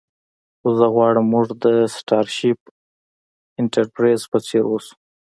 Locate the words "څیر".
4.47-4.63